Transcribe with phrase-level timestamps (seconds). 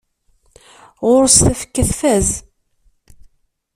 [1.07, 2.29] Ɣur-s tafekka tfaz.